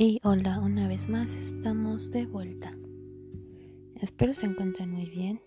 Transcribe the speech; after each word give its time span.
Y 0.00 0.20
hola, 0.22 0.60
una 0.60 0.86
vez 0.86 1.08
más 1.08 1.34
estamos 1.34 2.12
de 2.12 2.24
vuelta. 2.24 2.72
Espero 3.96 4.32
se 4.32 4.46
encuentren 4.46 4.92
muy 4.92 5.10
bien 5.10 5.40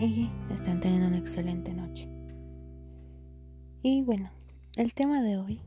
y 0.00 0.30
estén 0.54 0.78
teniendo 0.78 1.08
una 1.08 1.18
excelente 1.18 1.74
noche. 1.74 2.08
Y 3.82 4.02
bueno, 4.02 4.30
el 4.76 4.94
tema 4.94 5.24
de 5.24 5.38
hoy 5.38 5.60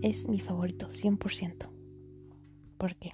es 0.00 0.26
mi 0.26 0.40
favorito, 0.40 0.86
100%. 0.88 1.68
¿Por 2.78 2.96
qué? 2.96 3.10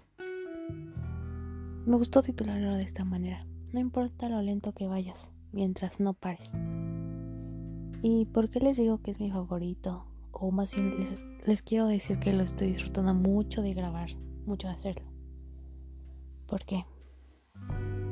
Me 1.86 1.96
gustó 1.96 2.22
titularlo 2.22 2.76
de 2.76 2.84
esta 2.84 3.04
manera. 3.04 3.48
No 3.72 3.80
importa 3.80 4.28
lo 4.28 4.40
lento 4.42 4.74
que 4.74 4.86
vayas, 4.86 5.32
mientras 5.50 5.98
no 5.98 6.14
pares. 6.14 6.52
¿Y 8.00 8.26
por 8.26 8.48
qué 8.48 8.60
les 8.60 8.76
digo 8.76 9.02
que 9.02 9.10
es 9.10 9.18
mi 9.18 9.32
favorito? 9.32 10.04
O 10.30 10.52
más 10.52 10.72
bien 10.72 11.00
les, 11.00 11.18
quiero 11.64 11.86
decir 11.86 12.18
que 12.18 12.32
lo 12.32 12.42
estoy 12.42 12.72
disfrutando 12.72 13.14
mucho 13.14 13.62
de 13.62 13.72
grabar, 13.72 14.10
mucho 14.46 14.66
de 14.66 14.74
hacerlo. 14.74 15.06
¿Por 16.46 16.64
qué? 16.64 16.84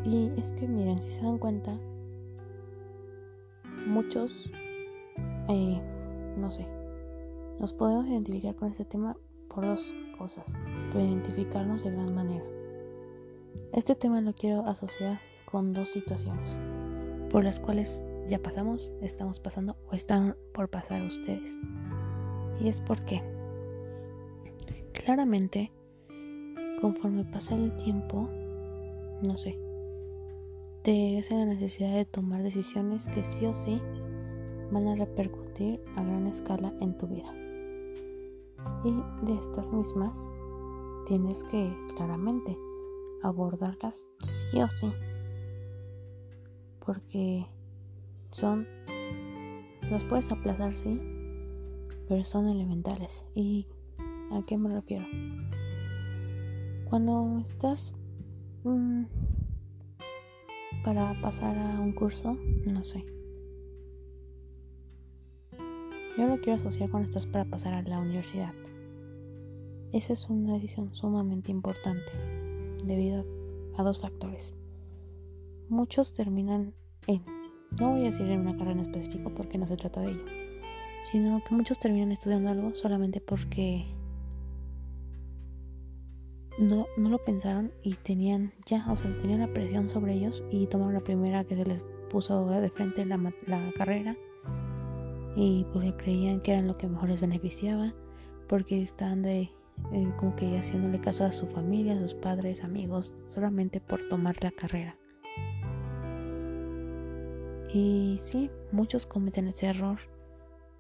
Y 0.05 0.31
es 0.39 0.53
que 0.53 0.69
miren, 0.69 1.03
si 1.03 1.11
se 1.11 1.21
dan 1.21 1.39
cuenta, 1.39 1.77
muchos, 3.87 4.51
eh, 5.49 5.81
no 6.37 6.51
sé, 6.51 6.67
nos 7.59 7.73
podemos 7.73 8.07
identificar 8.07 8.55
con 8.55 8.71
este 8.71 8.85
tema 8.85 9.17
por 9.49 9.65
dos 9.65 9.95
cosas, 10.17 10.45
pero 10.93 11.05
identificarnos 11.05 11.83
de 11.83 11.91
gran 11.91 12.15
manera. 12.15 12.45
Este 13.73 13.97
tema 13.97 14.21
lo 14.21 14.33
quiero 14.35 14.65
asociar 14.67 15.19
con 15.51 15.73
dos 15.73 15.89
situaciones 15.89 16.61
por 17.31 17.43
las 17.43 17.59
cuales 17.59 18.01
ya 18.29 18.39
pasamos, 18.39 18.93
estamos 19.03 19.41
pasando 19.41 19.77
o 19.91 19.95
están 19.95 20.37
por 20.53 20.69
pasar 20.71 21.03
ustedes. 21.03 21.59
Y 22.65 22.69
es 22.69 22.81
porque 22.81 23.23
claramente 24.95 25.71
conforme 26.81 27.25
pasa 27.27 27.55
el 27.55 27.77
tiempo, 27.77 28.31
no 29.27 29.37
sé, 29.37 29.59
te 30.83 31.15
ves 31.15 31.31
en 31.31 31.41
la 31.41 31.45
necesidad 31.45 31.95
de 31.95 32.07
tomar 32.07 32.43
decisiones 32.43 33.07
que 33.09 33.23
sí 33.23 33.45
o 33.45 33.53
sí 33.53 33.83
van 34.73 34.89
a 34.89 34.95
repercutir 34.95 35.79
a 35.95 36.03
gran 36.03 36.27
escala 36.27 36.73
en 36.81 36.97
tu 36.97 37.07
vida. 37.07 37.31
Y 38.83 39.27
de 39.27 39.39
estas 39.39 39.71
mismas 39.71 40.31
tienes 41.05 41.45
que 41.45 41.71
claramente 41.97 42.57
abordarlas 43.23 44.09
sí 44.23 44.63
o 44.63 44.69
sí. 44.69 44.91
Porque 46.83 47.47
son, 48.31 48.67
los 49.91 50.03
puedes 50.05 50.33
aplazar, 50.33 50.75
sí, 50.75 50.99
pero 52.09 52.25
son 52.25 52.49
elementales. 52.49 53.25
¿Y 53.35 53.67
a 54.33 54.43
qué 54.47 54.57
me 54.57 54.73
refiero? 54.73 55.07
Cuando 56.89 57.43
estás 57.45 57.95
mm, 58.65 59.05
para 60.85 61.19
pasar 61.21 61.57
a 61.59 61.81
un 61.81 61.93
curso, 61.93 62.37
no 62.67 62.85
sé. 62.85 63.05
Yo 66.17 66.29
lo 66.29 66.41
quiero 66.41 66.61
asociar 66.61 66.91
cuando 66.91 67.09
estás 67.09 67.27
para 67.27 67.45
pasar 67.45 67.75
a 67.75 67.83
la 67.83 67.99
universidad. 67.99 68.53
Esa 69.93 70.13
es 70.13 70.29
una 70.29 70.55
decisión 70.55 70.95
sumamente 70.95 71.51
importante 71.51 72.13
debido 72.85 73.25
a, 73.77 73.83
dos 73.83 74.01
factores. 74.01 74.55
Muchos 75.69 76.13
terminan 76.13 76.75
en, 77.07 77.25
no 77.81 77.91
voy 77.91 78.03
a 78.03 78.11
decir 78.11 78.27
en 78.29 78.41
una 78.41 78.57
carrera 78.57 78.73
en 78.73 78.87
específico 78.87 79.33
porque 79.35 79.59
no 79.59 79.67
se 79.67 79.77
trata 79.77 80.03
de 80.03 80.13
ello, 80.13 80.25
sino 81.05 81.43
que 81.45 81.55
muchos 81.55 81.79
terminan 81.79 82.13
estudiando 82.13 82.51
algo 82.51 82.75
solamente 82.75 83.21
porque 83.21 83.85
no, 86.59 86.87
no 86.97 87.09
lo 87.11 87.19
pensaron 87.19 87.73
y 87.83 87.95
tenían 87.95 88.53
ya, 88.67 88.91
o 88.91 88.97
sea, 88.97 89.17
tenían 89.19 89.41
la 89.41 89.53
presión 89.53 89.89
sobre 89.89 90.15
ellos 90.15 90.43
y 90.51 90.67
tomaron 90.67 90.95
la 90.95 91.01
primera 91.01 91.45
que 91.45 91.57
se 91.57 91.65
les 91.65 91.85
puso 92.11 92.47
de 92.47 92.71
frente 92.71 93.05
la, 93.05 93.19
la 93.47 93.73
carrera 93.77 94.17
y 95.37 95.67
porque 95.73 95.95
creían 95.97 96.41
que 96.41 96.53
eran 96.53 96.69
lo 96.69 96.79
que 96.79 96.89
mejor 96.89 97.09
les 97.09 97.21
beneficiaba, 97.21 97.93
porque 98.49 98.83
estaban 98.83 99.23
de 99.23 99.51
eh, 99.93 100.13
como 100.17 100.37
que 100.37 100.57
haciéndole 100.57 101.01
caso 101.01 101.25
a 101.25 101.33
su 101.33 101.47
familia, 101.47 101.95
a 101.95 102.01
sus 102.01 102.15
padres, 102.15 102.63
amigos, 102.63 103.15
solamente 103.31 103.81
por 103.81 104.09
tomar 104.09 104.37
la 104.43 104.53
carrera. 104.53 104.97
Y 107.73 108.21
sí, 108.23 108.51
muchos 108.71 109.05
cometen 109.05 109.49
ese 109.49 109.67
error 109.67 109.99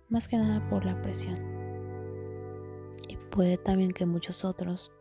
más 0.08 0.28
que 0.28 0.36
nada 0.36 0.66
por 0.68 0.84
la 0.84 1.00
presión. 1.02 1.38
Y 3.08 3.16
puede 3.30 3.58
también 3.58 3.92
que 3.92 4.06
muchos 4.06 4.44
otros 4.44 4.92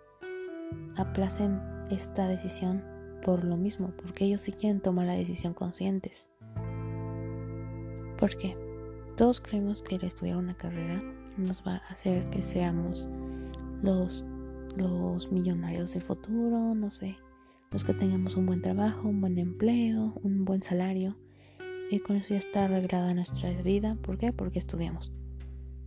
aplacen 0.95 1.61
esta 1.89 2.27
decisión 2.27 2.83
por 3.23 3.43
lo 3.43 3.57
mismo, 3.57 3.93
porque 4.01 4.25
ellos 4.25 4.41
sí 4.41 4.51
quieren 4.51 4.81
tomar 4.81 5.05
la 5.05 5.13
decisión 5.13 5.53
conscientes. 5.53 6.27
Porque 8.17 8.57
todos 9.17 9.41
creemos 9.41 9.81
que 9.81 9.95
el 9.95 10.03
estudiar 10.03 10.37
una 10.37 10.55
carrera 10.55 11.01
nos 11.37 11.63
va 11.65 11.75
a 11.75 11.93
hacer 11.93 12.29
que 12.29 12.41
seamos 12.41 13.07
los, 13.81 14.25
los 14.75 15.31
millonarios 15.31 15.93
del 15.93 16.01
futuro, 16.01 16.75
no 16.75 16.91
sé, 16.91 17.17
los 17.71 17.83
que 17.83 17.93
tengamos 17.93 18.35
un 18.35 18.45
buen 18.45 18.61
trabajo, 18.61 19.07
un 19.07 19.21
buen 19.21 19.37
empleo, 19.37 20.13
un 20.23 20.45
buen 20.45 20.61
salario 20.61 21.17
y 21.93 21.99
con 21.99 22.15
eso 22.15 22.29
ya 22.29 22.39
está 22.39 22.63
arreglada 22.63 23.13
nuestra 23.13 23.51
vida. 23.61 23.95
¿Por 24.01 24.17
qué? 24.17 24.33
Porque 24.33 24.57
estudiamos. 24.57 25.11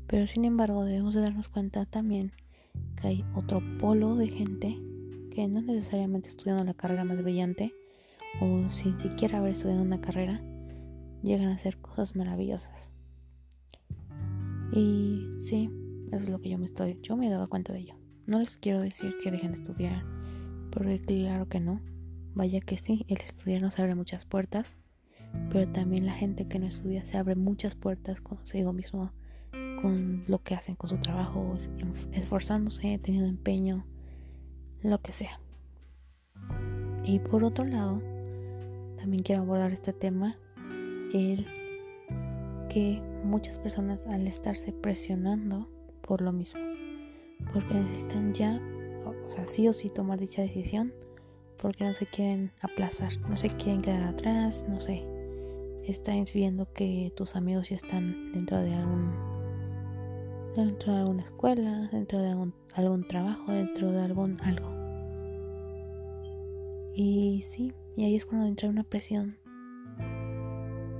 Pero 0.06 0.28
sin 0.28 0.44
embargo 0.44 0.84
debemos 0.84 1.17
de 1.17 1.21
darnos 1.21 1.49
cuenta 1.49 1.84
también 1.84 2.31
que 3.00 3.09
hay 3.09 3.25
otro 3.34 3.61
polo 3.81 4.15
de 4.15 4.28
gente 4.28 4.78
que 5.33 5.49
no 5.49 5.61
necesariamente 5.62 6.28
estudiando 6.28 6.62
la 6.62 6.75
carrera 6.75 7.03
más 7.03 7.21
brillante 7.21 7.75
o 8.41 8.71
sin 8.71 8.97
siquiera 9.00 9.39
haber 9.39 9.55
estudiado 9.55 9.83
una 9.83 10.00
carrera 10.00 10.41
llegan 11.25 11.49
a 11.49 11.55
hacer 11.55 11.78
cosas 11.78 12.15
maravillosas. 12.15 12.93
Y 14.73 15.27
sí, 15.38 15.69
eso 16.12 16.23
es 16.23 16.28
lo 16.28 16.41
que 16.41 16.50
yo 16.50 16.59
me 16.59 16.67
estoy, 16.67 17.00
yo 17.03 17.17
me 17.17 17.27
he 17.27 17.31
dado 17.31 17.49
cuenta 17.49 17.73
de 17.73 17.81
ello. 17.81 17.97
No 18.27 18.38
les 18.38 18.56
quiero 18.56 18.78
decir 18.78 19.17
que 19.25 19.33
dejen 19.33 19.50
de 19.50 19.59
estudiar, 19.59 20.05
porque 20.71 21.00
claro 21.00 21.49
que 21.49 21.59
no. 21.59 21.81
Vaya 22.34 22.61
que 22.61 22.78
sí, 22.78 23.05
el 23.09 23.19
estudiar 23.19 23.61
nos 23.61 23.77
abre 23.81 23.97
muchas 23.97 24.25
puertas, 24.25 24.77
pero 25.50 25.69
también 25.69 26.06
la 26.06 26.12
gente 26.12 26.47
que 26.47 26.58
no 26.58 26.66
estudia 26.66 27.04
se 27.04 27.16
abre 27.16 27.34
muchas 27.34 27.74
puertas 27.74 28.20
consigo 28.20 28.72
mismo, 28.72 29.12
con 29.80 30.24
lo 30.26 30.42
que 30.42 30.54
hacen 30.54 30.74
con 30.74 30.91
su 30.91 30.98
trabajo, 30.98 31.56
esforzándose, 32.12 32.98
teniendo 32.98 33.28
empeño, 33.28 33.84
lo 34.82 35.00
que 35.00 35.12
sea. 35.12 35.41
Y 37.04 37.19
por 37.20 37.44
otro 37.44 37.64
lado, 37.64 38.02
también 38.96 39.22
quiero 39.22 39.42
abordar 39.42 39.72
este 39.72 39.92
tema, 39.92 40.36
el 41.12 41.46
que 42.69 43.00
muchas 43.25 43.58
personas 43.58 44.06
al 44.06 44.26
estarse 44.26 44.72
presionando 44.72 45.69
por 46.02 46.20
lo 46.20 46.32
mismo, 46.32 46.60
porque 47.52 47.75
necesitan 47.75 48.34
ya, 48.34 48.60
o 49.04 49.30
sea, 49.30 49.46
sí 49.46 49.69
o 49.69 49.72
sí 49.72 49.88
tomar 49.88 50.19
dicha 50.19 50.42
decisión, 50.42 50.92
porque 51.58 51.84
no 51.84 51.94
se 51.94 52.06
quieren 52.06 52.52
aplazar, 52.60 53.19
no 53.28 53.36
se 53.36 53.48
quieren 53.48 53.82
quedar 53.82 54.02
atrás, 54.02 54.66
no 54.69 54.80
sé, 54.80 55.04
estás 55.86 56.32
viendo 56.32 56.72
que 56.72 57.12
tus 57.16 57.36
amigos 57.36 57.70
ya 57.70 57.76
están 57.76 58.32
dentro 58.32 58.58
de 58.58 58.74
algún 58.74 59.36
dentro 60.56 60.92
de 60.92 60.98
alguna 61.00 61.22
escuela, 61.22 61.88
dentro 61.92 62.19
de 62.20 62.30
algún, 62.30 62.54
algún 62.74 63.06
trabajo, 63.06 63.52
dentro 63.52 63.92
de 63.92 64.00
algún 64.00 64.36
algo. 64.42 64.72
Y 66.94 67.42
sí, 67.42 67.75
y 67.94 68.04
ahí 68.04 68.16
es 68.16 68.25
cuando 68.25 68.46
entra 68.46 68.69
una 68.69 68.82
presión. 68.82 69.37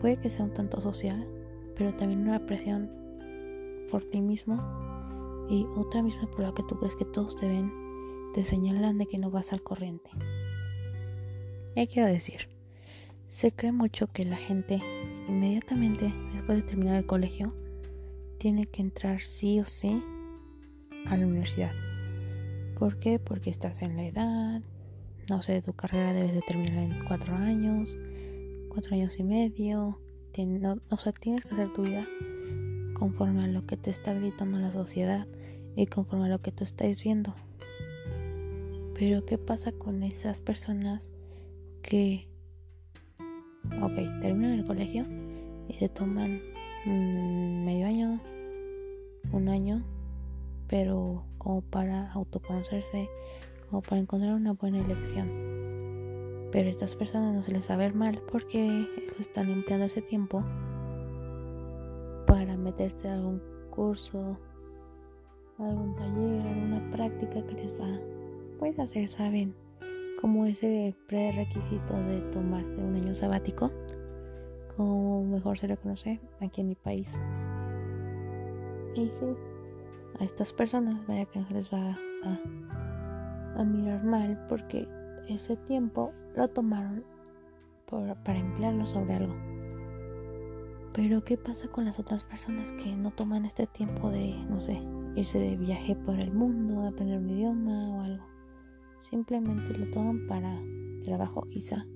Puede 0.00 0.19
que 0.19 0.31
sea 0.31 0.44
un 0.44 0.52
tanto 0.52 0.81
social, 0.81 1.26
pero 1.75 1.94
también 1.94 2.28
una 2.28 2.44
presión 2.44 2.90
por 3.90 4.05
ti 4.05 4.20
mismo 4.20 4.62
y 5.49 5.64
otra 5.76 6.02
misma 6.02 6.31
por 6.31 6.40
la 6.40 6.52
que 6.52 6.62
tú 6.64 6.78
crees 6.78 6.94
que 6.96 7.06
todos 7.06 7.34
te 7.37 7.49
ven, 7.49 7.72
te 8.34 8.44
señalan 8.44 8.99
de 8.99 9.06
que 9.06 9.19
no 9.19 9.31
vas 9.31 9.52
al 9.55 9.62
corriente. 9.62 10.11
¿Qué 11.75 11.87
quiero 11.87 12.08
decir? 12.08 12.56
Se 13.28 13.52
cree 13.52 13.73
mucho 13.73 14.06
que 14.12 14.25
la 14.25 14.37
gente 14.37 14.81
inmediatamente 15.28 16.12
después 16.34 16.58
de 16.58 16.62
terminar 16.62 16.96
el 16.96 17.06
colegio 17.06 17.55
tiene 18.38 18.67
que 18.67 18.82
entrar 18.82 19.20
sí 19.23 19.61
o 19.61 19.64
sí 19.64 20.02
a 21.06 21.17
la 21.17 21.26
universidad. 21.26 21.73
¿Por 22.78 22.99
qué? 22.99 23.19
Porque 23.19 23.50
estás 23.50 23.82
en 23.82 23.96
la 23.96 24.06
edad, 24.06 24.62
no 25.28 25.43
sé, 25.43 25.61
tu 25.62 25.73
carrera 25.73 26.12
debes 26.12 26.34
de 26.34 26.43
terminar 26.43 26.78
en 26.78 27.05
cuatro 27.05 27.34
años, 27.34 27.99
cuatro 28.69 28.94
años 28.94 29.19
y 29.19 29.25
medio, 29.25 29.99
o 30.90 30.96
sea, 30.99 31.12
tienes 31.12 31.44
que 31.44 31.55
hacer 31.55 31.73
tu 31.73 31.82
vida 31.82 32.06
conforme 32.94 33.44
a 33.44 33.49
lo 33.49 33.67
que 33.67 33.76
te 33.76 33.90
está 33.90 34.14
gritando 34.14 34.58
la 34.58 34.70
sociedad 34.70 35.26
y 35.75 35.87
conforme 35.87 36.26
a 36.26 36.28
lo 36.28 36.38
que 36.40 36.52
tú 36.52 36.64
estás 36.64 37.02
viendo. 37.02 37.34
Pero 38.94 39.25
¿qué 39.25 39.37
pasa 39.37 39.73
con 39.73 40.02
esas 40.02 40.40
personas 40.40 41.08
que 41.82 42.28
ok, 43.82 44.20
terminan 44.20 44.52
el 44.52 44.64
colegio 44.66 45.04
y 45.68 45.74
se 45.74 45.88
toman 45.88 46.40
mm, 46.84 47.64
medio 47.64 47.86
año, 47.86 48.20
un 49.32 49.48
año 49.48 49.82
pero 50.68 51.24
como 51.38 51.60
para 51.62 52.12
autoconocerse, 52.12 53.08
como 53.68 53.82
para 53.82 54.00
encontrar 54.00 54.34
una 54.34 54.52
buena 54.52 54.80
elección. 54.80 55.28
Pero 56.52 56.68
a 56.68 56.70
estas 56.70 56.94
personas 56.94 57.34
no 57.34 57.42
se 57.42 57.52
les 57.52 57.68
va 57.68 57.74
a 57.74 57.78
ver 57.78 57.94
mal 57.94 58.20
porque 58.30 58.86
están 59.18 59.50
empleando 59.50 59.86
ese 59.86 60.02
tiempo 60.02 60.44
para 62.26 62.56
meterse 62.56 63.08
a 63.08 63.14
algún 63.14 63.42
curso, 63.70 64.38
algún 65.58 65.94
taller, 65.96 66.46
alguna 66.46 66.90
práctica 66.90 67.46
que 67.46 67.54
les 67.54 67.72
va 67.80 68.80
a 68.80 68.82
hacer, 68.82 69.08
saben, 69.08 69.54
como 70.20 70.46
ese 70.46 70.94
prerequisito 71.06 71.94
de 71.94 72.20
tomarse 72.32 72.76
un 72.76 72.94
año 72.96 73.14
sabático, 73.14 73.70
como 74.76 75.24
mejor 75.24 75.58
se 75.58 75.68
le 75.68 75.76
conoce 75.76 76.20
aquí 76.40 76.60
en 76.60 76.68
mi 76.68 76.74
país. 76.74 77.18
Y 78.94 79.08
sí, 79.08 79.26
a 80.18 80.24
estas 80.24 80.52
personas, 80.52 81.06
vaya 81.06 81.26
que 81.26 81.38
no 81.38 81.46
se 81.46 81.54
les 81.54 81.72
va 81.72 81.98
a, 82.24 83.64
mirar 83.64 84.04
mal 84.04 84.46
porque 84.48 84.86
ese 85.28 85.56
tiempo 85.56 86.12
lo 86.34 86.48
tomaron 86.48 87.04
para 87.86 88.38
emplearlo 88.38 88.84
sobre 88.84 89.14
algo. 89.14 89.34
Pero 90.92 91.24
¿qué 91.24 91.36
pasa 91.36 91.68
con 91.68 91.84
las 91.84 91.98
otras 91.98 92.24
personas 92.24 92.72
que 92.72 92.96
no 92.96 93.10
toman 93.10 93.44
este 93.44 93.66
tiempo 93.66 94.10
de, 94.10 94.34
no 94.48 94.60
sé, 94.60 94.80
irse 95.14 95.38
de 95.38 95.56
viaje 95.56 95.94
por 95.94 96.18
el 96.18 96.32
mundo, 96.32 96.86
aprender 96.86 97.18
un 97.18 97.30
idioma 97.30 97.88
o 97.90 98.00
algo? 98.00 98.36
Simplemente 99.11 99.76
lo 99.76 99.91
toman 99.91 100.26
para 100.26 100.61
trabajo 101.05 101.43
quizá. 101.50 101.87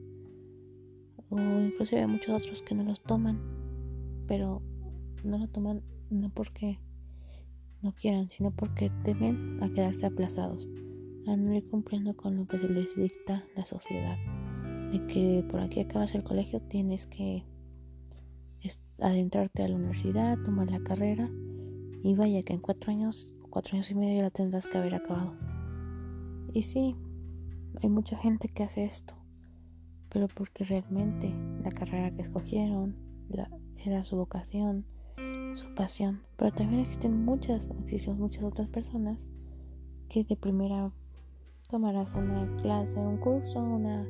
O 1.28 1.38
incluso 1.38 1.96
hay 1.96 2.06
muchos 2.06 2.42
otros 2.42 2.62
que 2.62 2.74
no 2.74 2.84
los 2.84 3.02
toman, 3.02 3.40
pero 4.26 4.62
no 5.24 5.38
lo 5.38 5.48
toman 5.48 5.82
no 6.10 6.30
porque 6.30 6.78
no 7.82 7.92
quieran, 7.92 8.28
sino 8.30 8.50
porque 8.50 8.90
temen 9.04 9.62
a 9.62 9.68
quedarse 9.70 10.06
aplazados, 10.06 10.68
a 11.26 11.36
no 11.36 11.54
ir 11.54 11.66
cumpliendo 11.68 12.16
con 12.16 12.36
lo 12.36 12.46
que 12.46 12.58
se 12.58 12.68
les 12.68 12.94
dicta 12.96 13.44
la 13.56 13.64
sociedad. 13.64 14.16
De 14.90 15.06
que 15.06 15.44
por 15.48 15.60
aquí 15.60 15.80
acabas 15.80 16.14
el 16.14 16.24
colegio, 16.24 16.60
tienes 16.60 17.06
que 17.06 17.44
adentrarte 19.00 19.62
a 19.62 19.68
la 19.68 19.76
universidad, 19.76 20.38
tomar 20.44 20.70
la 20.70 20.80
carrera 20.80 21.30
y 22.02 22.14
vaya 22.14 22.42
que 22.42 22.52
en 22.52 22.60
cuatro 22.60 22.90
años, 22.90 23.34
cuatro 23.48 23.74
años 23.74 23.90
y 23.90 23.94
medio 23.94 24.18
ya 24.18 24.24
la 24.24 24.30
tendrás 24.30 24.66
que 24.66 24.78
haber 24.78 24.94
acabado. 24.94 25.49
Y 26.52 26.62
sí, 26.62 26.96
hay 27.82 27.88
mucha 27.88 28.16
gente 28.16 28.48
que 28.48 28.64
hace 28.64 28.84
esto, 28.84 29.14
pero 30.08 30.28
porque 30.28 30.64
realmente 30.64 31.34
la 31.62 31.70
carrera 31.70 32.10
que 32.10 32.22
escogieron 32.22 32.96
era 33.76 34.04
su 34.04 34.16
vocación, 34.16 34.84
su 35.54 35.74
pasión. 35.74 36.22
Pero 36.36 36.52
también 36.52 36.82
existen 36.82 37.24
muchas, 37.24 37.70
existen 37.82 38.18
muchas 38.18 38.44
otras 38.44 38.68
personas 38.68 39.18
que 40.08 40.24
de 40.24 40.36
primera 40.36 40.92
tomarás 41.70 42.14
una 42.14 42.56
clase, 42.56 42.98
un 42.98 43.18
curso, 43.18 43.60
una 43.60 44.04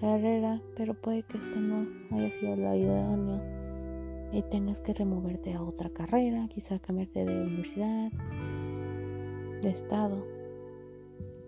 carrera, 0.00 0.62
pero 0.76 0.94
puede 0.94 1.24
que 1.24 1.38
esta 1.38 1.58
no 1.58 1.88
haya 2.12 2.30
sido 2.30 2.54
la 2.54 2.76
idónea 2.76 3.42
y 4.32 4.42
tengas 4.42 4.78
que 4.80 4.94
removerte 4.94 5.54
a 5.54 5.62
otra 5.62 5.90
carrera, 5.90 6.46
quizá 6.48 6.78
cambiarte 6.78 7.24
de 7.24 7.42
universidad, 7.42 8.12
de 9.60 9.70
estado. 9.70 10.37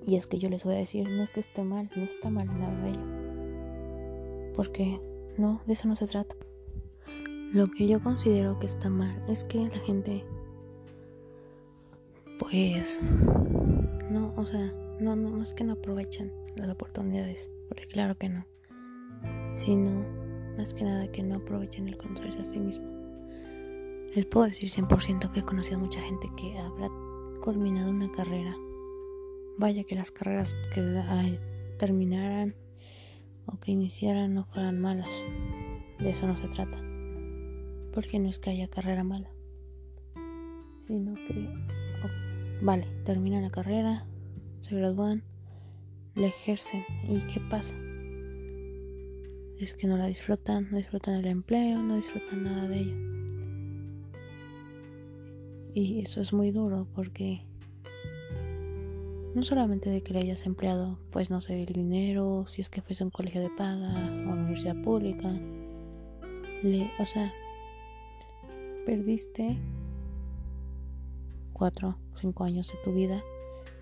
Y 0.06 0.16
es 0.16 0.26
que 0.26 0.38
yo 0.38 0.48
les 0.48 0.64
voy 0.64 0.74
a 0.74 0.78
decir, 0.78 1.08
no 1.08 1.22
es 1.22 1.30
que 1.30 1.40
esté 1.40 1.62
mal, 1.62 1.90
no 1.94 2.04
está 2.04 2.30
mal 2.30 2.46
nada 2.46 2.82
de 2.82 2.90
ello. 2.90 4.52
Porque 4.54 5.00
no, 5.36 5.60
de 5.66 5.72
eso 5.72 5.88
no 5.88 5.96
se 5.96 6.06
trata. 6.06 6.34
Lo 7.52 7.66
que 7.66 7.88
yo 7.88 8.00
considero 8.02 8.58
que 8.58 8.66
está 8.66 8.88
mal 8.90 9.10
es 9.28 9.44
que 9.44 9.58
la 9.58 9.78
gente, 9.80 10.24
pues, 12.38 13.00
no, 14.10 14.32
o 14.36 14.46
sea, 14.46 14.72
no, 15.00 15.16
no, 15.16 15.30
no 15.30 15.42
es 15.42 15.54
que 15.54 15.64
no 15.64 15.72
aprovechen 15.72 16.32
las 16.56 16.68
oportunidades, 16.68 17.50
porque 17.68 17.86
claro 17.86 18.16
que 18.16 18.28
no, 18.28 18.46
sino 19.54 19.90
más 20.56 20.74
que 20.74 20.84
nada 20.84 21.10
que 21.10 21.22
no 21.22 21.36
aprovechen 21.36 21.88
el 21.88 21.96
conocerse 21.96 22.40
a 22.40 22.44
sí 22.44 22.60
mismo. 22.60 22.84
Les 24.14 24.26
puedo 24.26 24.46
decir 24.46 24.68
100% 24.68 25.30
que 25.30 25.40
he 25.40 25.44
conocido 25.44 25.76
a 25.76 25.80
mucha 25.80 26.00
gente 26.00 26.28
que 26.36 26.58
habrá 26.58 26.88
culminado 27.40 27.90
una 27.90 28.10
carrera. 28.12 28.54
Vaya 29.60 29.84
que 29.84 29.94
las 29.94 30.10
carreras 30.10 30.56
que 30.72 30.80
terminaran 31.78 32.54
o 33.44 33.60
que 33.60 33.72
iniciaran 33.72 34.32
no 34.32 34.46
fueran 34.46 34.80
malas. 34.80 35.14
De 35.98 36.08
eso 36.08 36.26
no 36.26 36.34
se 36.38 36.48
trata. 36.48 36.78
Porque 37.92 38.18
no 38.18 38.30
es 38.30 38.38
que 38.38 38.48
haya 38.48 38.68
carrera 38.68 39.04
mala. 39.04 39.30
Sino 40.78 41.12
que, 41.14 41.46
vale, 42.62 42.86
terminan 43.04 43.42
la 43.42 43.50
carrera, 43.50 44.06
se 44.62 44.76
gradúan, 44.76 45.24
la 46.14 46.28
ejercen. 46.28 46.82
¿Y 47.06 47.20
qué 47.26 47.38
pasa? 47.50 47.76
es 49.58 49.74
que 49.74 49.86
no 49.86 49.98
la 49.98 50.06
disfrutan, 50.06 50.68
no 50.70 50.78
disfrutan 50.78 51.16
el 51.16 51.26
empleo, 51.26 51.82
no 51.82 51.96
disfrutan 51.96 52.44
nada 52.44 52.66
de 52.66 52.80
ello. 52.80 52.96
Y 55.74 56.00
eso 56.00 56.22
es 56.22 56.32
muy 56.32 56.50
duro 56.50 56.88
porque 56.94 57.44
no 59.34 59.42
solamente 59.42 59.90
de 59.90 60.02
que 60.02 60.12
le 60.12 60.20
hayas 60.20 60.46
empleado, 60.46 60.98
pues 61.10 61.30
no 61.30 61.40
sé, 61.40 61.62
el 61.62 61.72
dinero, 61.72 62.44
si 62.46 62.60
es 62.60 62.68
que 62.68 62.82
fuese 62.82 63.04
un 63.04 63.10
colegio 63.10 63.40
de 63.40 63.50
paga 63.50 63.88
o 63.88 64.32
una 64.32 64.42
universidad 64.42 64.80
pública, 64.82 65.32
le, 66.62 66.90
o 66.98 67.06
sea, 67.06 67.32
perdiste 68.84 69.58
cuatro, 71.52 71.96
cinco 72.14 72.44
años 72.44 72.72
de 72.72 72.78
tu 72.82 72.92
vida 72.92 73.22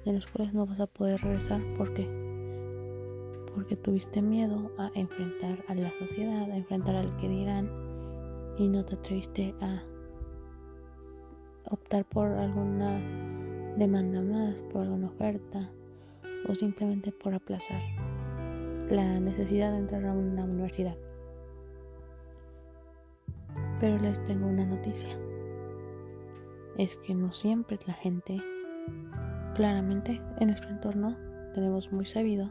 de 0.04 0.12
los 0.12 0.26
cuales 0.26 0.54
no 0.54 0.66
vas 0.66 0.80
a 0.80 0.86
poder 0.86 1.20
regresar. 1.20 1.62
Porque 1.76 2.06
porque 3.58 3.74
tuviste 3.74 4.22
miedo 4.22 4.70
a 4.78 4.88
enfrentar 4.94 5.64
a 5.66 5.74
la 5.74 5.92
sociedad, 5.98 6.48
a 6.48 6.56
enfrentar 6.56 6.94
al 6.94 7.16
que 7.16 7.28
dirán 7.28 7.68
y 8.56 8.68
no 8.68 8.84
te 8.84 8.94
atreviste 8.94 9.52
a 9.60 9.82
optar 11.64 12.04
por 12.04 12.28
alguna 12.28 13.00
demanda 13.76 14.20
más, 14.23 14.61
por 14.62 14.82
alguna 14.82 15.09
oferta 15.09 15.70
o 16.49 16.55
simplemente 16.55 17.12
por 17.12 17.35
aplazar 17.35 17.81
la 18.88 19.20
necesidad 19.20 19.73
de 19.73 19.79
entrar 19.79 20.06
a 20.06 20.12
una 20.12 20.44
universidad. 20.44 20.97
Pero 23.81 23.98
les 23.98 24.22
tengo 24.25 24.46
una 24.46 24.65
noticia. 24.65 25.10
Es 26.77 26.96
que 26.96 27.15
no 27.15 27.32
siempre 27.32 27.79
la 27.87 27.94
gente, 27.94 28.41
claramente 29.55 30.20
en 30.41 30.48
nuestro 30.48 30.70
entorno 30.70 31.17
tenemos 31.55 31.93
muy 31.93 32.06
sabido 32.06 32.51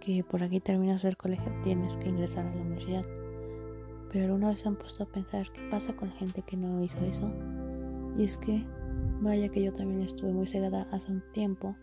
que 0.00 0.22
por 0.24 0.42
aquí 0.42 0.60
terminas 0.60 1.04
el 1.04 1.16
colegio 1.16 1.52
tienes 1.62 1.96
que 1.96 2.08
ingresar 2.08 2.46
a 2.46 2.54
la 2.54 2.60
universidad. 2.60 3.04
Pero 4.12 4.34
una 4.34 4.50
vez 4.50 4.66
han 4.66 4.76
puesto 4.76 5.02
a 5.02 5.06
pensar 5.06 5.50
qué 5.52 5.62
pasa 5.70 5.96
con 5.96 6.08
la 6.08 6.14
gente 6.16 6.42
que 6.42 6.56
no 6.56 6.82
hizo 6.82 6.98
eso. 6.98 7.30
Y 8.16 8.24
es 8.24 8.38
que, 8.38 8.64
vaya 9.24 9.48
que 9.48 9.62
yo 9.62 9.72
también 9.72 10.02
estuve 10.02 10.32
muy 10.32 10.46
cegada 10.46 10.86
hace 10.92 11.10
un 11.10 11.22
tiempo 11.32 11.74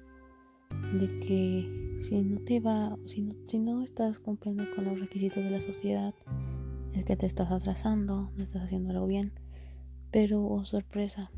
de 0.93 1.19
que 1.19 1.97
si 1.99 2.21
no 2.21 2.39
te 2.39 2.59
va, 2.59 2.97
si 3.05 3.21
no, 3.21 3.35
si 3.47 3.59
no 3.59 3.81
estás 3.81 4.19
cumpliendo 4.19 4.63
con 4.75 4.85
los 4.85 4.99
requisitos 4.99 5.43
de 5.43 5.49
la 5.49 5.61
sociedad, 5.61 6.13
es 6.93 7.03
que 7.03 7.15
te 7.15 7.25
estás 7.25 7.51
atrasando, 7.51 8.31
no 8.35 8.43
estás 8.43 8.63
haciendo 8.63 8.91
algo 8.91 9.07
bien. 9.07 9.33
Pero, 10.11 10.45
oh 10.45 10.65
sorpresa, 10.65 11.31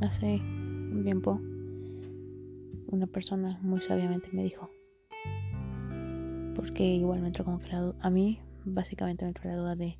hace 0.00 0.36
un 0.36 1.02
tiempo 1.04 1.40
una 2.88 3.06
persona 3.06 3.58
muy 3.62 3.80
sabiamente 3.80 4.30
me 4.32 4.42
dijo, 4.42 4.70
porque 6.54 6.84
igual 6.84 7.20
me 7.20 7.28
entró 7.28 7.44
como 7.44 7.58
que 7.58 7.70
a 7.72 8.10
mí 8.10 8.40
básicamente 8.64 9.24
me 9.24 9.30
entró 9.30 9.50
la 9.50 9.56
duda 9.56 9.76
de 9.76 9.98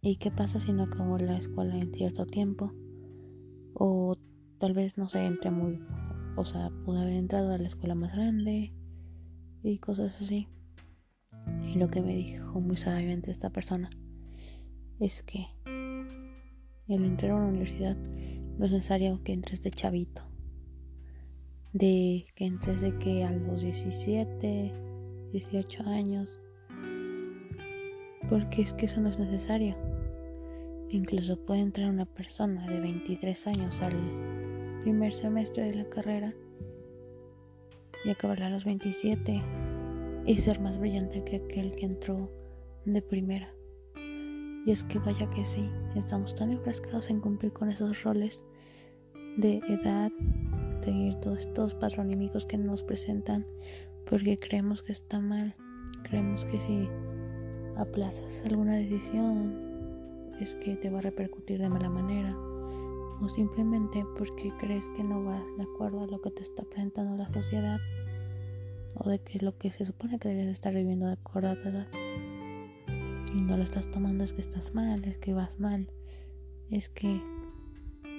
¿y 0.00 0.16
qué 0.16 0.30
pasa 0.30 0.58
si 0.58 0.72
no 0.72 0.84
acabo 0.84 1.18
la 1.18 1.36
escuela 1.36 1.76
en 1.76 1.92
cierto 1.92 2.26
tiempo? 2.26 2.72
O 3.74 4.16
tal 4.58 4.74
vez 4.74 4.98
no 4.98 5.08
sé, 5.08 5.24
entré 5.24 5.50
muy, 5.50 5.80
o 6.36 6.44
sea, 6.44 6.70
pude 6.84 7.00
haber 7.00 7.14
entrado 7.14 7.52
a 7.52 7.58
la 7.58 7.66
escuela 7.66 7.94
más 7.94 8.12
grande 8.12 8.72
y 9.62 9.78
cosas 9.78 10.20
así. 10.20 10.48
Y 11.66 11.78
lo 11.78 11.88
que 11.88 12.02
me 12.02 12.14
dijo 12.14 12.60
muy 12.60 12.76
sabiamente 12.76 13.30
esta 13.30 13.50
persona 13.50 13.90
es 15.00 15.22
que 15.22 15.46
el 16.88 17.04
entrar 17.04 17.32
a 17.32 17.36
una 17.36 17.48
universidad 17.48 17.96
no 17.96 18.66
es 18.66 18.72
necesario 18.72 19.22
que 19.22 19.32
entres 19.32 19.62
de 19.62 19.70
chavito. 19.70 20.22
De 21.72 22.26
que 22.34 22.46
entres 22.46 22.80
de 22.80 22.98
que 22.98 23.24
a 23.24 23.30
los 23.30 23.62
17 23.62 24.88
18 25.32 25.82
años, 25.86 26.38
porque 28.28 28.62
es 28.62 28.72
que 28.74 28.86
eso 28.86 29.00
no 29.00 29.08
es 29.08 29.18
necesario. 29.18 29.76
Incluso 30.90 31.36
puede 31.44 31.60
entrar 31.60 31.90
una 31.90 32.06
persona 32.06 32.66
de 32.66 32.80
23 32.80 33.46
años 33.48 33.82
al 33.82 33.94
primer 34.82 35.12
semestre 35.12 35.64
de 35.64 35.74
la 35.74 35.88
carrera 35.88 36.34
y 38.04 38.10
acabarla 38.10 38.46
a 38.46 38.50
los 38.50 38.64
27 38.64 39.42
y 40.26 40.36
ser 40.36 40.60
más 40.60 40.78
brillante 40.78 41.24
que 41.24 41.36
aquel 41.36 41.72
que 41.72 41.86
entró 41.86 42.30
de 42.84 43.02
primera. 43.02 43.52
Y 44.66 44.70
es 44.70 44.82
que 44.82 44.98
vaya 44.98 45.28
que 45.30 45.44
sí, 45.44 45.68
estamos 45.96 46.34
tan 46.34 46.50
enfrascados 46.50 47.10
en 47.10 47.20
cumplir 47.20 47.52
con 47.52 47.70
esos 47.70 48.02
roles 48.02 48.44
de 49.36 49.60
edad, 49.68 50.10
seguir 50.80 51.14
todos 51.16 51.38
estos 51.38 51.74
patronímicos 51.74 52.44
que 52.44 52.58
nos 52.58 52.82
presentan 52.82 53.46
porque 54.08 54.36
creemos 54.38 54.82
que 54.82 54.92
está 54.92 55.20
mal. 55.20 55.54
Creemos 56.02 56.44
que 56.44 56.60
si 56.60 56.88
aplazas 57.76 58.42
alguna 58.46 58.76
decisión 58.76 60.36
es 60.40 60.54
que 60.54 60.76
te 60.76 60.90
va 60.90 60.98
a 60.98 61.02
repercutir 61.02 61.58
de 61.58 61.68
mala 61.68 61.88
manera 61.88 62.36
o 63.20 63.28
simplemente 63.28 64.04
porque 64.16 64.52
crees 64.58 64.88
que 64.90 65.02
no 65.02 65.24
vas 65.24 65.44
de 65.56 65.64
acuerdo 65.64 66.02
a 66.02 66.06
lo 66.06 66.20
que 66.20 66.30
te 66.30 66.42
está 66.42 66.62
presentando 66.64 67.16
la 67.16 67.32
sociedad 67.32 67.78
o 68.94 69.08
de 69.08 69.20
que 69.20 69.38
lo 69.40 69.56
que 69.58 69.70
se 69.70 69.84
supone 69.84 70.18
que 70.18 70.28
deberías 70.28 70.52
estar 70.52 70.74
viviendo 70.74 71.06
de 71.06 71.12
acuerdo 71.12 71.50
a 71.50 71.60
tu 71.60 71.68
edad 71.68 71.86
y 73.34 73.40
no 73.40 73.56
lo 73.56 73.62
estás 73.62 73.90
tomando 73.90 74.24
es 74.24 74.32
que 74.32 74.40
estás 74.40 74.74
mal, 74.74 75.04
es 75.04 75.18
que 75.18 75.34
vas 75.34 75.58
mal, 75.60 75.88
es 76.70 76.88
que 76.88 77.20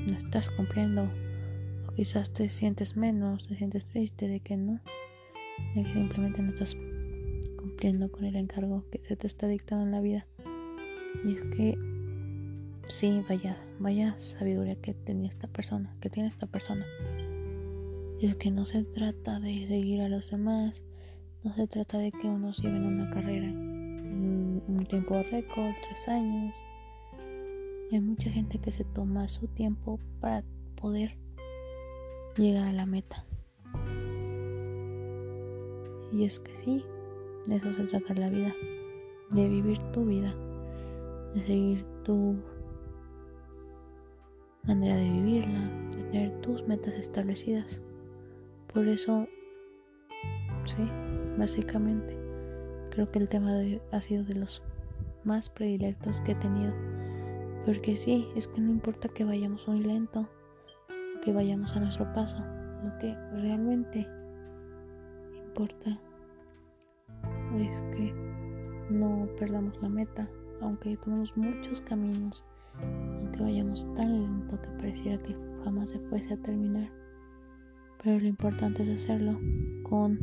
no 0.07 0.17
estás 0.17 0.49
cumpliendo 0.49 1.09
o 1.87 1.91
quizás 1.93 2.31
te 2.31 2.49
sientes 2.49 2.95
menos, 2.95 3.47
te 3.47 3.55
sientes 3.55 3.85
triste 3.85 4.27
de 4.27 4.39
que 4.39 4.57
no, 4.57 4.79
de 5.75 5.83
que 5.83 5.93
simplemente 5.93 6.41
no 6.41 6.49
estás 6.49 6.75
cumpliendo 7.57 8.11
con 8.11 8.25
el 8.25 8.35
encargo 8.35 8.85
que 8.91 8.99
se 8.99 9.15
te 9.15 9.27
está 9.27 9.47
dictando 9.47 9.85
en 9.85 9.91
la 9.91 10.01
vida. 10.01 10.27
Y 11.25 11.33
es 11.33 11.41
que 11.55 11.77
sí, 12.87 13.23
vaya, 13.27 13.57
vaya 13.79 14.17
sabiduría 14.17 14.75
que 14.75 14.93
tenía 14.93 15.29
esta 15.29 15.47
persona, 15.47 15.95
que 16.01 16.09
tiene 16.09 16.29
esta 16.29 16.45
persona. 16.45 16.85
Es 18.21 18.35
que 18.35 18.51
no 18.51 18.65
se 18.65 18.83
trata 18.83 19.39
de 19.39 19.67
seguir 19.67 20.01
a 20.01 20.09
los 20.09 20.29
demás, 20.29 20.83
no 21.43 21.53
se 21.55 21.67
trata 21.67 21.97
de 21.97 22.11
que 22.11 22.27
unos 22.27 22.59
lleven 22.59 22.85
una 22.85 23.09
carrera 23.09 23.69
un 24.69 24.85
tiempo 24.85 25.21
récord, 25.23 25.73
tres 25.81 26.07
años. 26.07 26.55
Hay 27.91 27.99
mucha 27.99 28.29
gente 28.29 28.59
que 28.59 28.71
se 28.71 28.83
toma 28.83 29.27
su 29.27 29.47
tiempo 29.47 29.99
para 30.19 30.43
poder 30.79 31.17
llegar 32.37 32.69
a 32.69 32.71
la 32.71 32.85
meta. 32.85 33.25
Y 36.11 36.23
es 36.23 36.39
que 36.39 36.55
sí, 36.55 36.85
de 37.45 37.55
eso 37.55 37.73
se 37.73 37.83
trata 37.85 38.13
la 38.13 38.29
vida, 38.29 38.53
de 39.31 39.49
vivir 39.49 39.79
tu 39.91 40.05
vida, 40.05 40.33
de 41.33 41.41
seguir 41.43 41.85
tu 42.03 42.35
manera 44.63 44.95
de 44.95 45.09
vivirla, 45.09 45.59
de 45.95 46.03
tener 46.03 46.41
tus 46.41 46.67
metas 46.67 46.93
establecidas. 46.95 47.81
Por 48.73 48.87
eso, 48.87 49.27
sí, 50.65 50.89
básicamente, 51.37 52.17
creo 52.91 53.09
que 53.11 53.19
el 53.19 53.29
tema 53.29 53.53
de 53.53 53.65
hoy 53.65 53.81
ha 53.91 54.01
sido 54.01 54.23
de 54.23 54.35
los 54.35 54.61
más 55.23 55.49
predilectos 55.49 56.21
que 56.21 56.33
he 56.33 56.35
tenido. 56.35 56.73
Porque 57.65 57.95
sí, 57.95 58.27
es 58.35 58.47
que 58.47 58.61
no 58.61 58.71
importa 58.71 59.09
que 59.09 59.23
vayamos 59.23 59.67
muy 59.67 59.83
lento 59.83 60.21
o 60.89 61.21
que 61.21 61.33
vayamos 61.33 61.75
a 61.75 61.79
nuestro 61.79 62.11
paso, 62.13 62.39
lo 62.83 62.97
que 62.99 63.15
realmente 63.33 64.07
importa 65.45 65.99
es 67.59 67.81
que 67.95 68.13
no 68.89 69.27
perdamos 69.37 69.79
la 69.81 69.89
meta, 69.89 70.29
aunque 70.61 70.97
tomemos 70.97 71.35
muchos 71.35 71.81
caminos, 71.81 72.45
aunque 72.81 73.41
vayamos 73.41 73.91
tan 73.95 74.21
lento 74.21 74.61
que 74.61 74.69
pareciera 74.69 75.21
que 75.21 75.35
jamás 75.63 75.89
se 75.89 75.99
fuese 75.99 76.33
a 76.33 76.37
terminar. 76.37 76.91
Pero 78.03 78.19
lo 78.19 78.27
importante 78.27 78.83
es 78.83 79.03
hacerlo 79.03 79.39
con 79.83 80.19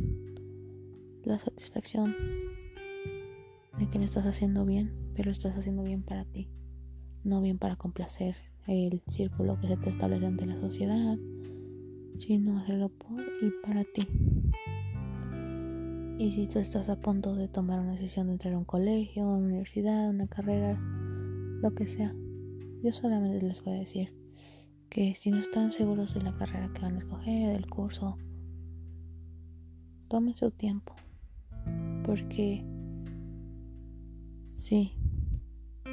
la 1.23 1.37
satisfacción 1.37 2.15
de 3.77 3.87
que 3.87 3.99
lo 3.99 4.05
estás 4.05 4.25
haciendo 4.25 4.65
bien, 4.65 4.91
pero 5.13 5.27
lo 5.27 5.31
estás 5.31 5.55
haciendo 5.55 5.83
bien 5.83 6.01
para 6.01 6.25
ti, 6.25 6.49
no 7.23 7.41
bien 7.41 7.57
para 7.57 7.75
complacer 7.75 8.35
el 8.65 9.01
círculo 9.07 9.59
que 9.59 9.67
se 9.67 9.77
te 9.77 9.89
establece 9.89 10.25
ante 10.25 10.45
la 10.45 10.59
sociedad, 10.59 11.17
sino 12.19 12.59
hacerlo 12.59 12.89
por 12.89 13.21
y 13.41 13.51
para 13.63 13.83
ti. 13.83 14.07
Y 16.19 16.31
si 16.31 16.47
tú 16.47 16.57
estás 16.57 16.89
a 16.89 16.99
punto 16.99 17.35
de 17.35 17.47
tomar 17.47 17.79
una 17.79 17.91
decisión 17.91 18.27
de 18.27 18.33
entrar 18.33 18.55
a 18.55 18.57
un 18.57 18.65
colegio, 18.65 19.23
a 19.23 19.27
una 19.27 19.45
universidad, 19.45 20.09
una 20.09 20.27
carrera, 20.27 20.79
lo 21.61 21.75
que 21.75 21.85
sea, 21.85 22.15
yo 22.83 22.93
solamente 22.93 23.45
les 23.45 23.63
voy 23.63 23.73
a 23.75 23.79
decir 23.79 24.13
que 24.89 25.15
si 25.15 25.31
no 25.31 25.37
están 25.37 25.71
seguros 25.71 26.13
de 26.13 26.21
la 26.21 26.35
carrera 26.35 26.71
que 26.73 26.81
van 26.81 26.95
a 26.95 26.99
escoger, 26.99 27.53
del 27.53 27.67
curso, 27.67 28.17
tomen 30.07 30.35
su 30.35 30.51
tiempo, 30.51 30.93
porque 32.05 32.63
Sí, 34.57 34.91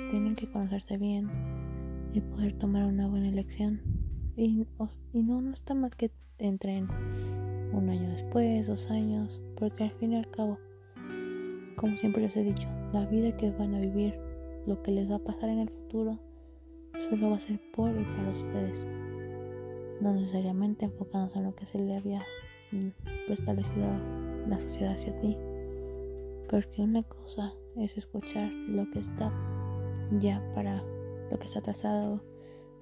tienen 0.09 0.35
que 0.37 0.51
conocerse 0.51 0.97
bien 0.97 1.29
y 2.15 2.21
poder 2.23 2.55
tomar 2.55 2.87
una 2.87 3.07
buena 3.07 3.29
elección. 3.29 3.83
Y, 4.37 4.67
y 5.13 5.23
no, 5.23 5.43
no 5.43 5.53
está 5.53 5.75
mal 5.75 5.95
que 5.95 6.11
entren 6.39 6.89
un 7.75 7.91
año 7.91 8.09
después, 8.09 8.67
dos 8.67 8.91
años, 8.91 9.43
porque 9.57 9.85
al 9.85 9.93
fin 9.93 10.13
y 10.13 10.17
al 10.17 10.31
cabo, 10.31 10.59
como 11.77 11.99
siempre 11.99 12.23
les 12.23 12.37
he 12.39 12.43
dicho, 12.43 12.67
la 12.95 13.05
vida 13.05 13.37
que 13.37 13.51
van 13.51 13.75
a 13.75 13.81
vivir, 13.81 14.19
lo 14.67 14.83
que 14.83 14.93
les 14.93 15.11
va 15.11 15.17
a 15.17 15.25
pasar 15.25 15.51
en 15.51 15.59
el 15.59 15.69
futuro, 15.69 16.19
solo 17.09 17.31
va 17.31 17.37
a 17.37 17.41
ser 17.41 17.61
por 17.73 17.91
y 17.91 18.05
para 18.05 18.31
ustedes. 18.31 18.87
No 20.01 20.13
necesariamente 20.13 20.87
enfocándose 20.87 21.39
en 21.39 21.45
lo 21.45 21.55
que 21.55 21.67
se 21.67 21.79
le 21.79 21.97
había 21.97 22.23
mm, 22.73 23.33
establecido 23.33 23.87
la 24.49 24.59
sociedad 24.59 24.95
hacia 24.95 25.19
ti. 25.21 25.37
Porque 26.51 26.83
una 26.83 27.03
cosa 27.03 27.55
es 27.77 27.97
escuchar 27.97 28.51
lo 28.53 28.91
que 28.91 29.01
está 29.01 29.33
ya 30.21 30.43
para 30.53 30.83
lo 31.31 31.39
que 31.39 31.47
está 31.47 31.61
trazado 31.61 32.21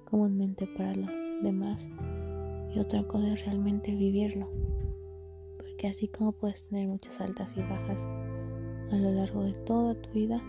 comúnmente 0.05 0.67
para 0.77 0.93
los 0.93 1.09
demás 1.41 1.89
y 2.75 2.79
otra 2.79 3.03
cosa 3.03 3.31
es 3.31 3.45
realmente 3.45 3.91
vivirlo 3.91 4.49
porque 5.57 5.87
así 5.87 6.07
como 6.07 6.33
puedes 6.33 6.69
tener 6.69 6.87
muchas 6.87 7.19
altas 7.21 7.55
y 7.57 7.61
bajas 7.61 8.05
a 8.91 8.97
lo 8.97 9.11
largo 9.11 9.43
de 9.43 9.53
toda 9.53 9.95
tu 9.95 10.09
vida 10.11 10.41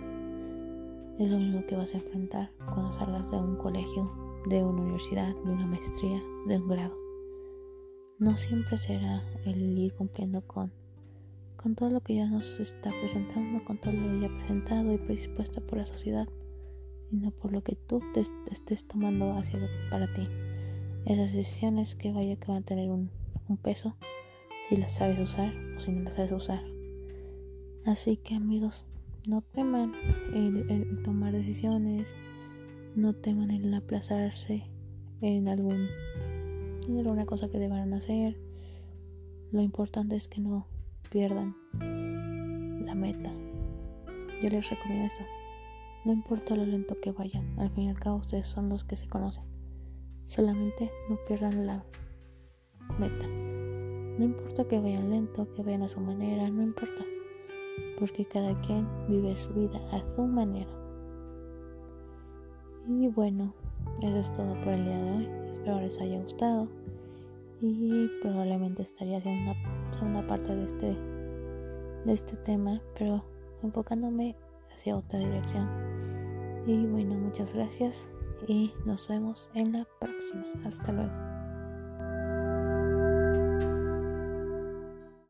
es 1.18 1.30
lo 1.30 1.38
mismo 1.38 1.66
que 1.66 1.76
vas 1.76 1.94
a 1.94 1.98
enfrentar 1.98 2.50
cuando 2.58 2.98
salgas 2.98 3.30
de 3.30 3.36
un 3.36 3.56
colegio 3.56 4.40
de 4.48 4.62
una 4.62 4.82
universidad 4.82 5.34
de 5.44 5.50
una 5.50 5.66
maestría 5.66 6.22
de 6.46 6.58
un 6.58 6.68
grado 6.68 6.96
no 8.18 8.36
siempre 8.36 8.78
será 8.78 9.22
el 9.44 9.78
ir 9.78 9.94
cumpliendo 9.94 10.42
con 10.46 10.72
con 11.64 11.74
todo 11.74 11.88
lo 11.88 12.02
que 12.02 12.14
ya 12.14 12.26
nos 12.28 12.60
está 12.60 12.90
presentando, 12.90 13.64
con 13.64 13.78
todo 13.78 13.94
lo 13.94 14.20
que 14.20 14.28
ya 14.28 14.36
presentado 14.36 14.92
y 14.92 14.98
predispuesto 14.98 15.62
por 15.62 15.78
la 15.78 15.86
sociedad, 15.86 16.28
y 17.10 17.16
no 17.16 17.30
por 17.30 17.52
lo 17.54 17.62
que 17.62 17.74
tú 17.74 18.02
te 18.12 18.20
estés 18.20 18.86
tomando 18.86 19.32
hacia 19.32 19.58
para 19.88 20.12
ti. 20.12 20.28
Esas 21.06 21.32
decisiones 21.32 21.94
que 21.94 22.12
vaya 22.12 22.36
que 22.36 22.48
van 22.48 22.58
a 22.64 22.66
tener 22.66 22.90
un, 22.90 23.10
peso 23.62 23.96
si 24.68 24.76
las 24.76 24.94
sabes 24.94 25.18
usar 25.18 25.54
o 25.74 25.80
si 25.80 25.90
no 25.90 26.02
las 26.02 26.16
sabes 26.16 26.32
usar. 26.32 26.62
Así 27.86 28.18
que 28.18 28.34
amigos, 28.34 28.84
no 29.26 29.40
teman 29.40 29.94
el, 30.34 31.02
tomar 31.02 31.32
decisiones, 31.32 32.14
no 32.94 33.14
teman 33.14 33.50
el 33.50 33.72
aplazarse 33.72 34.64
en 35.20 35.48
algún 35.48 35.88
alguna 36.88 37.24
cosa 37.24 37.48
que 37.48 37.58
deban 37.58 37.92
hacer. 37.94 38.36
Lo 39.50 39.62
importante 39.62 40.16
es 40.16 40.28
que 40.28 40.40
no 40.40 40.66
pierdan 41.10 41.56
la 42.84 42.94
meta. 42.94 43.32
Yo 44.42 44.50
les 44.50 44.68
recomiendo 44.68 45.06
esto. 45.06 45.24
No 46.04 46.12
importa 46.12 46.54
lo 46.54 46.66
lento 46.66 47.00
que 47.00 47.12
vayan, 47.12 47.58
al 47.58 47.70
fin 47.70 47.84
y 47.84 47.88
al 47.88 47.98
cabo 47.98 48.16
ustedes 48.16 48.46
son 48.46 48.68
los 48.68 48.84
que 48.84 48.96
se 48.96 49.08
conocen. 49.08 49.44
Solamente 50.26 50.90
no 51.08 51.18
pierdan 51.26 51.66
la 51.66 51.82
meta. 52.98 53.26
No 53.26 54.24
importa 54.24 54.64
que 54.68 54.78
vayan 54.78 55.10
lento, 55.10 55.50
que 55.54 55.62
vayan 55.62 55.82
a 55.82 55.88
su 55.88 56.00
manera, 56.00 56.48
no 56.50 56.62
importa. 56.62 57.04
Porque 57.98 58.24
cada 58.24 58.60
quien 58.62 58.86
vive 59.08 59.36
su 59.36 59.52
vida 59.54 59.80
a 59.92 60.10
su 60.10 60.22
manera. 60.22 60.70
Y 62.88 63.08
bueno, 63.08 63.54
eso 64.00 64.16
es 64.16 64.32
todo 64.32 64.54
por 64.60 64.74
el 64.74 64.84
día 64.84 64.98
de 64.98 65.10
hoy. 65.10 65.28
Espero 65.48 65.80
les 65.80 66.00
haya 66.00 66.20
gustado. 66.20 66.68
Y 67.60 68.08
probablemente 68.20 68.82
estaría 68.82 69.18
haciendo 69.18 69.52
una 69.52 69.84
una 70.02 70.26
parte 70.26 70.54
de 70.54 70.64
este, 70.64 70.96
de 72.04 72.12
este 72.12 72.36
tema, 72.38 72.80
pero 72.98 73.24
enfocándome 73.62 74.36
hacia 74.72 74.96
otra 74.96 75.18
dirección. 75.18 75.68
Y 76.66 76.86
bueno, 76.86 77.14
muchas 77.14 77.54
gracias 77.54 78.06
y 78.46 78.72
nos 78.84 79.08
vemos 79.08 79.50
en 79.54 79.72
la 79.72 79.86
próxima. 80.00 80.44
Hasta 80.64 80.92
luego. 80.92 81.33